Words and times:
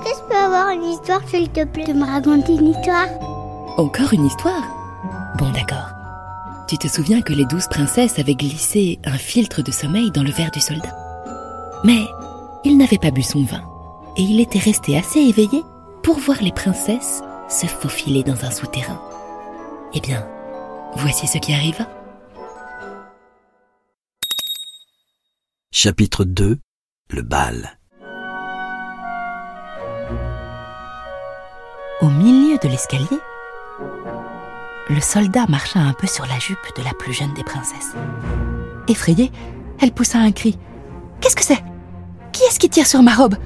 Est-ce 0.00 0.12
que 0.12 0.18
je 0.18 0.28
peux 0.28 0.36
avoir 0.36 0.70
une 0.70 0.84
histoire, 0.84 1.20
s'il 1.28 1.50
te 1.50 1.64
plaît, 1.64 1.84
de 1.84 1.92
me 1.92 2.06
raconter 2.06 2.54
une 2.54 2.68
histoire? 2.68 3.08
Encore 3.76 4.12
une 4.14 4.24
histoire? 4.24 4.64
Bon 5.36 5.50
d'accord. 5.50 5.90
Tu 6.68 6.78
te 6.78 6.88
souviens 6.88 7.20
que 7.20 7.34
les 7.34 7.44
douze 7.44 7.66
princesses 7.68 8.18
avaient 8.18 8.34
glissé 8.34 8.98
un 9.04 9.18
filtre 9.18 9.62
de 9.62 9.70
sommeil 9.70 10.10
dans 10.10 10.22
le 10.22 10.30
verre 10.30 10.52
du 10.52 10.60
soldat? 10.60 10.96
Mais 11.84 12.02
il 12.64 12.78
n'avait 12.78 12.98
pas 12.98 13.10
bu 13.10 13.22
son 13.22 13.44
vin, 13.44 13.62
et 14.16 14.22
il 14.22 14.40
était 14.40 14.58
resté 14.58 14.96
assez 14.96 15.20
éveillé 15.20 15.62
pour 16.02 16.18
voir 16.18 16.38
les 16.40 16.52
princesses 16.52 17.22
se 17.48 17.66
faufiler 17.66 18.22
dans 18.22 18.44
un 18.44 18.50
souterrain. 18.50 19.02
Eh 19.92 20.00
bien, 20.00 20.26
voici 20.94 21.26
ce 21.26 21.38
qui 21.38 21.52
arriva. 21.52 21.86
Chapitre 25.72 26.24
2 26.24 26.58
Le 27.10 27.22
bal. 27.22 27.79
De 32.58 32.68
l'escalier, 32.68 33.20
le 34.88 35.00
soldat 35.00 35.46
marcha 35.48 35.78
un 35.78 35.92
peu 35.92 36.06
sur 36.06 36.26
la 36.26 36.38
jupe 36.38 36.58
de 36.76 36.82
la 36.82 36.92
plus 36.94 37.12
jeune 37.12 37.32
des 37.34 37.44
princesses. 37.44 37.94
Effrayée, 38.88 39.30
elle 39.80 39.92
poussa 39.92 40.18
un 40.18 40.32
cri. 40.32 40.58
Qu'est-ce 41.20 41.36
que 41.36 41.44
c'est? 41.44 41.62
Qui 42.32 42.42
est-ce 42.44 42.58
qui 42.58 42.68
tire 42.68 42.86
sur 42.86 43.02
ma 43.02 43.14
robe? 43.14 43.36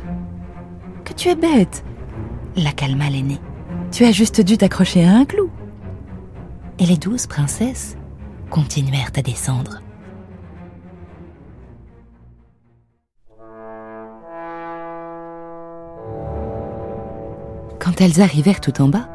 Que 1.05 1.12
tu 1.12 1.28
es 1.28 1.34
bête 1.34 1.84
la 2.56 2.72
calma 2.72 3.11
l'aînée. 3.11 3.41
Tu 3.91 4.05
as 4.05 4.12
juste 4.12 4.41
dû 4.41 4.56
t'accrocher 4.56 5.05
à 5.05 5.12
un 5.12 5.24
clou. 5.24 5.50
Et 6.78 6.86
les 6.86 6.96
douze 6.96 7.27
princesses 7.27 7.96
continuèrent 8.50 9.11
à 9.16 9.22
descendre. 9.22 9.80
Quand 17.95 18.05
elles 18.05 18.20
arrivèrent 18.20 18.61
tout 18.61 18.83
en 18.83 18.89
bas, 18.89 19.09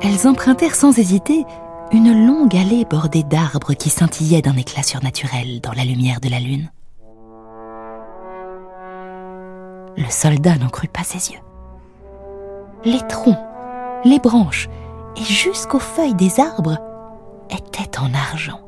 elles 0.00 0.26
empruntèrent 0.26 0.74
sans 0.74 0.98
hésiter 0.98 1.44
une 1.92 2.26
longue 2.26 2.56
allée 2.56 2.86
bordée 2.86 3.22
d'arbres 3.22 3.74
qui 3.74 3.90
scintillaient 3.90 4.40
d'un 4.40 4.56
éclat 4.56 4.82
surnaturel 4.82 5.60
dans 5.60 5.72
la 5.72 5.84
lumière 5.84 6.18
de 6.18 6.30
la 6.30 6.40
lune. 6.40 6.70
Le 9.98 10.08
soldat 10.08 10.56
n'en 10.56 10.70
crut 10.70 10.90
pas 10.90 11.04
ses 11.04 11.32
yeux. 11.32 11.40
Les 12.86 13.06
troncs, 13.08 13.36
les 14.06 14.18
branches 14.18 14.70
et 15.16 15.24
jusqu'aux 15.24 15.78
feuilles 15.78 16.14
des 16.14 16.40
arbres 16.40 16.78
étaient 17.50 17.98
en 17.98 18.14
argent. 18.14 18.60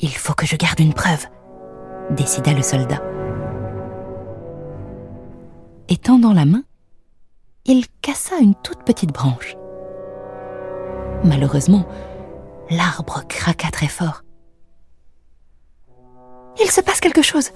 Il 0.00 0.10
faut 0.16 0.34
que 0.34 0.46
je 0.46 0.56
garde 0.56 0.80
une 0.80 0.94
preuve, 0.94 1.26
décida 2.10 2.52
le 2.52 2.62
soldat. 2.62 3.00
Étendant 5.88 6.32
la 6.32 6.44
main, 6.44 6.62
il 7.70 7.86
cassa 8.02 8.36
une 8.40 8.56
toute 8.56 8.82
petite 8.82 9.12
branche. 9.12 9.56
Malheureusement, 11.22 11.86
l'arbre 12.68 13.22
craqua 13.28 13.70
très 13.70 13.86
fort. 13.86 14.22
Il 16.60 16.70
se 16.70 16.80
passe 16.80 17.00
quelque 17.00 17.22
chose 17.22 17.50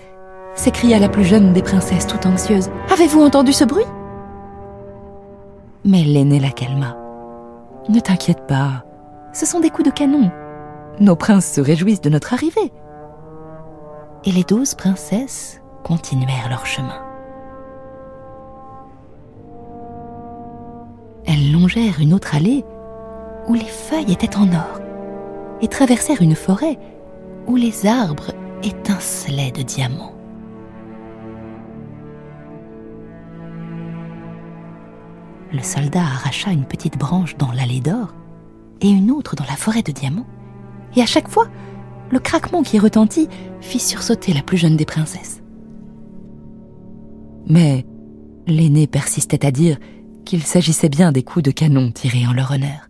s'écria 0.56 1.00
la 1.00 1.08
plus 1.08 1.24
jeune 1.24 1.53
des 1.53 1.62
princesses 1.62 2.06
tout 2.06 2.26
anxieuse. 2.28 2.70
Avez-vous 2.92 3.20
entendu 3.20 3.53
ce 3.53 3.64
bruit? 3.64 3.84
Mais 5.84 6.04
l'aînée 6.04 6.38
la 6.38 6.50
calma. 6.50 6.97
Ne 7.88 7.98
t'inquiète 7.98 8.47
pas, 8.47 8.84
ce 9.32 9.47
sont 9.47 9.58
des 9.58 9.70
coups 9.70 9.88
de 9.88 9.94
canon. 9.94 10.30
Nos 11.00 11.16
princes 11.16 11.53
se 11.53 11.60
réjouissent 11.60 12.00
de 12.00 12.08
notre 12.08 12.32
arrivée. 12.32 12.72
Et 14.24 14.30
les 14.30 14.44
douze 14.44 14.74
princesses 14.74 15.60
continuèrent 15.82 16.48
leur 16.48 16.66
chemin. 16.66 17.03
Une 21.66 22.14
autre 22.14 22.34
allée 22.34 22.64
où 23.48 23.54
les 23.54 23.64
feuilles 23.64 24.12
étaient 24.12 24.36
en 24.36 24.48
or 24.52 24.80
et 25.60 25.69
traversèrent 25.69 26.22
une 26.22 26.34
forêt 26.34 26.78
où 27.47 27.56
les 27.56 27.86
arbres 27.86 28.32
étincelaient 28.62 29.52
de 29.52 29.62
diamants. 29.62 30.14
Le 35.53 35.62
soldat 35.62 36.00
arracha 36.00 36.50
une 36.50 36.64
petite 36.64 36.98
branche 36.98 37.36
dans 37.36 37.53
l'allée 37.53 37.80
d'or 37.80 38.14
et 38.80 38.91
une 38.91 39.10
autre 39.10 39.36
dans 39.36 39.44
la 39.44 39.56
forêt 39.56 39.82
de 39.82 39.92
diamants, 39.92 40.26
et 40.97 41.03
à 41.03 41.06
chaque 41.06 41.28
fois, 41.28 41.47
le 42.10 42.19
craquement 42.19 42.62
qui 42.62 42.78
retentit 42.78 43.28
fit 43.60 43.78
sursauter 43.78 44.32
la 44.32 44.42
plus 44.42 44.56
jeune 44.56 44.76
des 44.76 44.84
princesses. 44.84 45.42
Mais 47.47 47.86
l'aînée 48.47 48.86
persistait 48.86 49.47
à 49.47 49.50
dire 49.50 49.78
qu'il 50.24 50.42
s'agissait 50.42 50.88
bien 50.88 51.12
des 51.12 51.22
coups 51.22 51.44
de 51.44 51.50
canon 51.50 51.92
tirés 51.92 52.26
en 52.26 52.32
leur 52.32 52.50
honneur. 52.50 52.88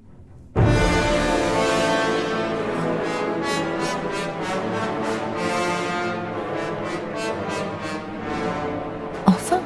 Enfin, 9.26 9.60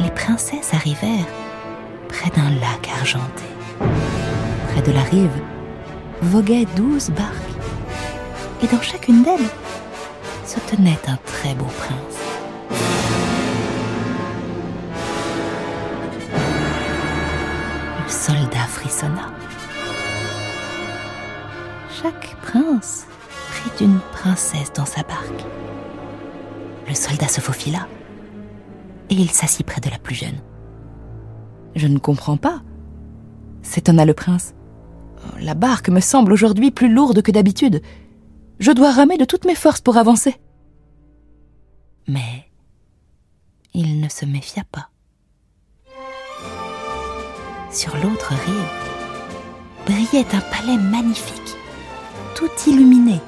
les 0.00 0.10
princesses 0.10 0.72
arrivèrent 0.72 1.26
près 2.08 2.30
d'un 2.30 2.50
lac 2.60 2.88
argenté. 2.98 3.44
Près 4.72 4.82
de 4.82 4.92
la 4.92 5.02
rive 5.02 5.30
voguaient 6.22 6.66
douze 6.76 7.10
barques, 7.10 7.32
et 8.62 8.66
dans 8.66 8.82
chacune 8.82 9.22
d'elles 9.22 9.50
se 10.46 10.60
tenait 10.60 10.98
un 11.08 11.18
très 11.26 11.54
beau 11.54 11.66
prince. 11.78 12.23
Soldat 18.26 18.66
frissonna. 18.68 19.34
Chaque 21.90 22.34
prince 22.40 23.06
prit 23.50 23.84
une 23.84 23.98
princesse 24.12 24.72
dans 24.72 24.86
sa 24.86 25.02
barque. 25.02 25.44
Le 26.88 26.94
soldat 26.94 27.28
se 27.28 27.42
faufila 27.42 27.86
et 29.10 29.14
il 29.14 29.30
s'assit 29.30 29.66
près 29.66 29.82
de 29.82 29.90
la 29.90 29.98
plus 29.98 30.14
jeune. 30.14 30.40
Je 31.76 31.86
ne 31.86 31.98
comprends 31.98 32.38
pas, 32.38 32.62
s'étonna 33.60 34.06
le 34.06 34.14
prince. 34.14 34.54
La 35.38 35.52
barque 35.52 35.90
me 35.90 36.00
semble 36.00 36.32
aujourd'hui 36.32 36.70
plus 36.70 36.90
lourde 36.90 37.20
que 37.20 37.30
d'habitude. 37.30 37.82
Je 38.58 38.72
dois 38.72 38.92
ramer 38.92 39.18
de 39.18 39.26
toutes 39.26 39.44
mes 39.44 39.54
forces 39.54 39.82
pour 39.82 39.98
avancer. 39.98 40.34
Mais 42.08 42.50
il 43.74 44.00
ne 44.00 44.08
se 44.08 44.24
méfia 44.24 44.62
pas. 44.72 44.88
Sur 47.74 47.96
l'autre 47.96 48.32
rive 48.46 49.84
brillait 49.84 50.32
un 50.32 50.40
palais 50.40 50.78
magnifique, 50.78 51.56
tout 52.36 52.48
illuminé, 52.68 53.20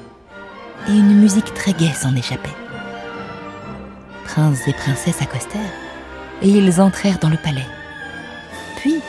et 0.87 0.91
une 0.93 1.19
musique 1.19 1.53
très 1.53 1.73
gaie 1.73 1.91
s'en 1.91 2.15
échappait. 2.15 2.55
Princes 4.23 4.65
et 4.69 4.71
princesses 4.71 5.21
accostèrent, 5.21 5.59
et 6.41 6.47
ils 6.47 6.79
entrèrent 6.79 7.19
dans 7.19 7.27
le 7.27 7.35
palais. 7.35 7.67
Puis, 8.77 9.01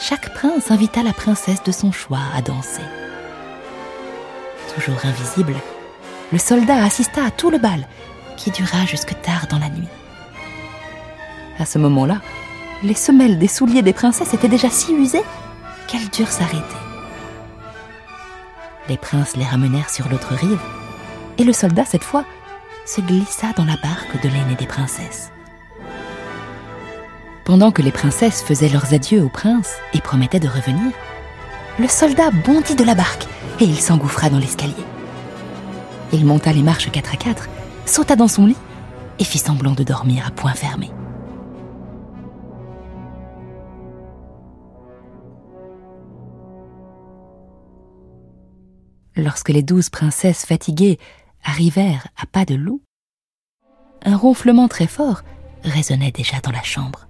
chaque 0.00 0.32
prince 0.32 0.70
invita 0.70 1.02
la 1.02 1.12
princesse 1.12 1.64
de 1.64 1.72
son 1.72 1.90
choix 1.90 2.20
à 2.36 2.40
danser. 2.40 2.82
Toujours 4.76 5.04
invisible, 5.04 5.56
le 6.30 6.38
soldat 6.38 6.84
assista 6.84 7.24
à 7.24 7.32
tout 7.32 7.50
le 7.50 7.58
bal, 7.58 7.88
qui 8.36 8.52
dura 8.52 8.86
jusque 8.86 9.20
tard 9.22 9.48
dans 9.50 9.58
la 9.58 9.70
nuit. 9.70 9.88
À 11.58 11.66
ce 11.66 11.78
moment-là, 11.78 12.20
les 12.82 12.94
semelles 12.94 13.38
des 13.38 13.48
souliers 13.48 13.82
des 13.82 13.92
princesses 13.92 14.34
étaient 14.34 14.48
déjà 14.48 14.70
si 14.70 14.92
usées 14.92 15.24
qu'elles 15.88 16.08
durent 16.10 16.28
s'arrêter. 16.28 16.62
Les 18.88 18.96
princes 18.96 19.36
les 19.36 19.44
ramenèrent 19.44 19.90
sur 19.90 20.08
l'autre 20.08 20.34
rive, 20.34 20.60
et 21.38 21.44
le 21.44 21.52
soldat, 21.52 21.84
cette 21.84 22.04
fois, 22.04 22.24
se 22.86 23.00
glissa 23.00 23.48
dans 23.56 23.64
la 23.64 23.76
barque 23.76 24.22
de 24.22 24.28
l'aînée 24.28 24.54
des 24.58 24.66
princesses. 24.66 25.30
Pendant 27.44 27.70
que 27.70 27.82
les 27.82 27.92
princesses 27.92 28.42
faisaient 28.42 28.68
leurs 28.68 28.92
adieux 28.94 29.22
au 29.22 29.28
prince 29.28 29.74
et 29.94 30.00
promettaient 30.00 30.40
de 30.40 30.48
revenir, 30.48 30.92
le 31.78 31.88
soldat 31.88 32.30
bondit 32.30 32.74
de 32.74 32.84
la 32.84 32.94
barque 32.94 33.26
et 33.60 33.64
il 33.64 33.78
s'engouffra 33.78 34.30
dans 34.30 34.38
l'escalier. 34.38 34.74
Il 36.12 36.24
monta 36.24 36.52
les 36.52 36.62
marches 36.62 36.90
quatre 36.90 37.14
à 37.14 37.16
quatre, 37.16 37.48
sauta 37.86 38.16
dans 38.16 38.28
son 38.28 38.46
lit 38.46 38.56
et 39.18 39.24
fit 39.24 39.38
semblant 39.38 39.72
de 39.72 39.82
dormir 39.82 40.24
à 40.26 40.30
point 40.30 40.54
fermé. 40.54 40.90
Lorsque 49.18 49.48
les 49.48 49.64
douze 49.64 49.90
princesses 49.90 50.46
fatiguées 50.46 51.00
arrivèrent 51.42 52.06
à 52.16 52.24
pas 52.24 52.44
de 52.44 52.54
loup, 52.54 52.82
un 54.04 54.16
ronflement 54.16 54.68
très 54.68 54.86
fort 54.86 55.22
résonnait 55.64 56.12
déjà 56.12 56.38
dans 56.38 56.52
la 56.52 56.62
chambre. 56.62 57.08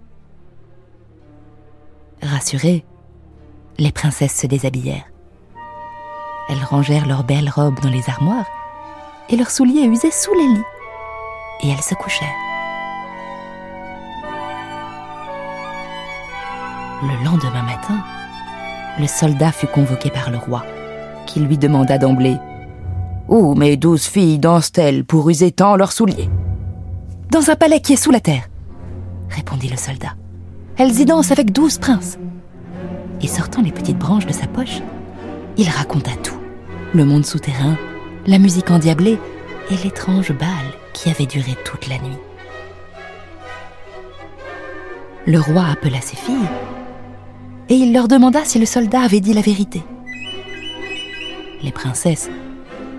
Rassurées, 2.22 2.86
les 3.76 3.92
princesses 3.92 4.34
se 4.34 4.46
déshabillèrent. 4.46 5.12
Elles 6.48 6.64
rangèrent 6.64 7.06
leurs 7.06 7.24
belles 7.24 7.50
robes 7.50 7.78
dans 7.80 7.90
les 7.90 8.08
armoires 8.08 8.48
et 9.28 9.36
leurs 9.36 9.50
souliers 9.50 9.84
usés 9.84 10.10
sous 10.10 10.32
les 10.32 10.48
lits, 10.48 10.64
et 11.62 11.68
elles 11.68 11.82
se 11.82 11.94
couchèrent. 11.94 12.26
Le 17.02 17.22
lendemain 17.22 17.62
matin, 17.62 18.02
le 18.98 19.06
soldat 19.06 19.52
fut 19.52 19.66
convoqué 19.66 20.10
par 20.10 20.30
le 20.30 20.38
roi, 20.38 20.64
qui 21.28 21.40
lui 21.40 21.58
demanda 21.58 21.98
d'emblée 21.98 22.38
Où 23.28 23.54
mes 23.54 23.76
douze 23.76 24.06
filles 24.06 24.38
dansent-elles 24.38 25.04
pour 25.04 25.28
user 25.30 25.52
tant 25.52 25.76
leurs 25.76 25.92
souliers? 25.92 26.30
Dans 27.30 27.50
un 27.50 27.56
palais 27.56 27.80
qui 27.80 27.92
est 27.92 28.02
sous 28.02 28.10
la 28.10 28.20
terre, 28.20 28.48
répondit 29.28 29.68
le 29.68 29.76
soldat. 29.76 30.14
Elles 30.78 30.98
y 31.00 31.04
dansent 31.04 31.30
avec 31.30 31.52
douze 31.52 31.78
princes. 31.78 32.18
Et 33.20 33.26
sortant 33.26 33.62
les 33.62 33.72
petites 33.72 33.98
branches 33.98 34.26
de 34.26 34.32
sa 34.32 34.46
poche, 34.46 34.80
il 35.58 35.68
raconta 35.68 36.12
tout. 36.22 36.38
Le 36.94 37.04
monde 37.04 37.26
souterrain, 37.26 37.76
la 38.26 38.38
musique 38.38 38.70
endiablée 38.70 39.18
et 39.70 39.76
l'étrange 39.84 40.32
bal 40.32 40.48
qui 40.94 41.10
avait 41.10 41.26
duré 41.26 41.54
toute 41.64 41.88
la 41.88 41.98
nuit. 41.98 42.16
Le 45.26 45.38
roi 45.38 45.64
appela 45.70 46.00
ses 46.00 46.16
filles 46.16 46.48
et 47.68 47.74
il 47.74 47.92
leur 47.92 48.08
demanda 48.08 48.44
si 48.44 48.58
le 48.58 48.64
soldat 48.64 49.02
avait 49.02 49.20
dit 49.20 49.34
la 49.34 49.42
vérité. 49.42 49.82
Les 51.60 51.72
princesses, 51.72 52.30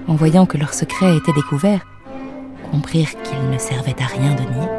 en 0.07 0.15
voyant 0.15 0.45
que 0.45 0.57
leur 0.57 0.73
secret 0.73 1.15
était 1.15 1.31
découvert, 1.31 1.85
comprirent 2.71 3.21
qu'il 3.23 3.50
ne 3.50 3.57
servait 3.57 3.95
à 4.01 4.06
rien 4.06 4.35
de 4.35 4.41
nier. 4.41 4.69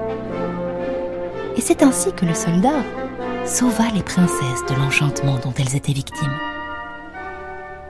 Et 1.57 1.63
c'est 1.63 1.83
ainsi 1.83 2.13
que 2.13 2.27
le 2.27 2.35
soldat 2.35 2.85
sauva 3.47 3.85
les 3.95 4.03
princesses 4.03 4.65
de 4.69 4.75
l'enchantement 4.75 5.39
dont 5.39 5.55
elles 5.59 5.77
étaient 5.77 5.95
victimes. 5.95 6.37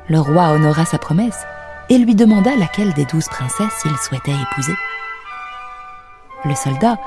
Le 0.09 0.21
roi 0.21 0.51
honora 0.51 0.85
sa 0.85 0.99
promesse 0.99 1.45
et 1.89 1.99
lui 1.99 2.15
demanda 2.15 2.55
laquelle 2.57 2.93
des 2.95 3.05
douze 3.05 3.27
princesses 3.27 3.83
il 3.85 3.97
souhaitait 3.97 4.31
épouser. 4.31 4.77
Le 6.45 6.55
soldat, 6.55 6.99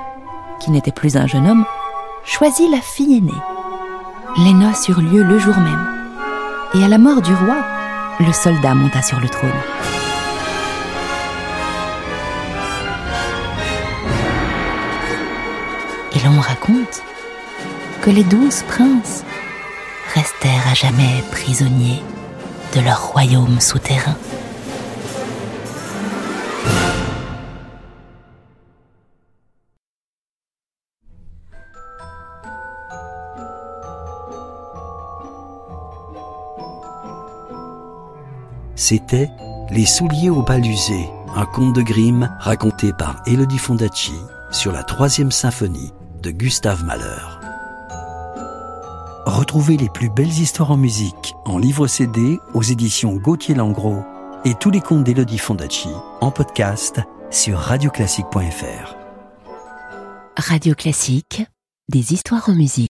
qui 0.60 0.72
n'était 0.72 0.92
plus 0.92 1.16
un 1.16 1.26
jeune 1.26 1.48
homme, 1.48 1.66
choisit 2.26 2.70
la 2.70 2.82
fille 2.82 3.18
aînée. 3.18 3.32
Les 4.46 4.54
noces 4.54 4.90
eurent 4.90 5.02
lieu 5.02 5.24
le 5.24 5.40
jour 5.40 5.56
même, 5.58 5.88
et 6.76 6.84
à 6.84 6.88
la 6.88 6.98
mort 6.98 7.22
du 7.22 7.34
roi, 7.34 7.58
le 8.20 8.32
soldat 8.32 8.76
monta 8.76 9.02
sur 9.02 9.20
le 9.20 9.30
trône. 9.30 9.50
Et 16.16 16.20
l'on 16.26 16.40
raconte 16.40 17.02
que 18.02 18.10
les 18.10 18.24
douze 18.24 18.64
princes 18.68 19.24
restèrent 20.14 20.68
à 20.70 20.74
jamais 20.74 21.24
prisonniers 21.32 22.04
de 22.76 22.82
leur 22.82 23.02
royaume 23.08 23.60
souterrain. 23.60 24.16
C'était 38.84 39.32
Les 39.70 39.86
souliers 39.86 40.30
au 40.30 40.42
bal 40.42 40.66
usé, 40.66 41.10
un 41.38 41.46
conte 41.46 41.74
de 41.74 41.82
Grimm 41.82 42.30
raconté 42.38 42.92
par 42.92 43.24
Elodie 43.26 43.58
Fondacci 43.58 44.12
sur 44.52 44.74
la 44.74 44.84
troisième 44.84 45.32
symphonie 45.32 45.94
de 46.22 46.32
Gustave 46.32 46.84
Mahler. 46.84 47.24
Retrouvez 49.26 49.78
les 49.78 49.88
plus 49.88 50.10
belles 50.10 50.28
histoires 50.28 50.72
en 50.72 50.76
musique 50.76 51.34
en 51.46 51.60
livre 51.60 51.88
CD 51.88 52.42
aux 52.54 52.62
éditions 52.62 53.16
Gauthier 53.16 53.56
Langros 53.56 54.04
et 54.44 54.54
tous 54.54 54.70
les 54.70 54.82
contes 54.82 55.06
d'Elodie 55.06 55.38
Fondacci 55.38 55.88
en 56.20 56.32
podcast 56.32 57.00
sur 57.32 57.60
radioclassique.fr. 57.60 58.98
Radio 60.36 60.76
Classique, 60.76 61.46
des 61.88 62.12
histoires 62.12 62.50
en 62.50 62.54
musique. 62.54 62.93